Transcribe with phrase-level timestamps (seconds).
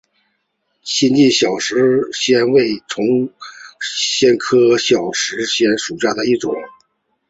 [0.81, 3.29] 新进小石藓为丛
[3.81, 6.55] 藓科小石藓属下的一个种。